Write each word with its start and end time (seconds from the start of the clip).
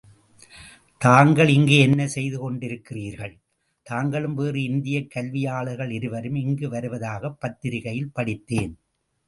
தாங்கள் 0.97 1.47
இங்கு 1.47 1.77
என்ன 1.77 2.07
செய்து 2.07 2.37
கொண்டிருக்கிறீர்கள்? 2.39 3.39
தாங்களும் 3.83 4.33
வேறு 4.33 4.63
இந்தியக் 4.63 5.11
கல்வியாளர்கள் 5.15 5.91
இருவரும் 5.91 6.35
இங்கு 6.35 6.69
வருவதாகப் 6.69 7.39
பத்திரிகையில் 7.39 8.11
படித்தேன். 8.13 8.79